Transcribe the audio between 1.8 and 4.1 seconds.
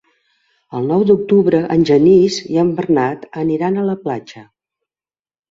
Genís i en Bernat aniran a la